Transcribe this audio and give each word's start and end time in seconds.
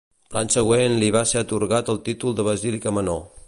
L'any 0.35 0.47
següent 0.55 0.95
li 1.03 1.11
va 1.17 1.21
ser 1.33 1.39
atorgat 1.43 1.93
el 1.95 2.03
títol 2.09 2.35
de 2.41 2.47
basílica 2.51 2.99
menor. 3.01 3.25